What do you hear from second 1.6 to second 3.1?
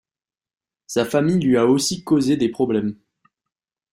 aussi causé des problèmes.